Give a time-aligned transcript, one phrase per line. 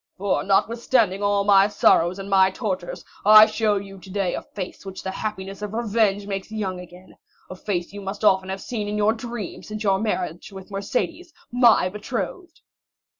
[0.17, 5.03] For, notwithstanding all my sorrows and my tortures, I show you today a face which
[5.03, 9.13] the happiness of revenge makes young again—a face you must often have seen in your
[9.13, 12.61] dreams since your marriage with Mercédès, my betrothed!"